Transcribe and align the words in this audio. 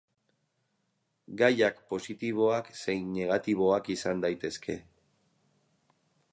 Gaiak 1.41 1.83
positiboak 1.93 2.73
zein 2.79 3.13
negatiboak 3.19 3.93
izan 3.99 4.27
daitezke. 4.27 4.81